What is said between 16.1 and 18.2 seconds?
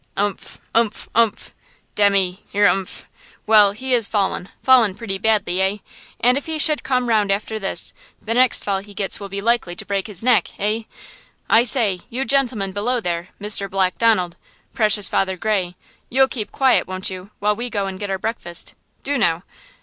keep quiet, won't you, while we go and get our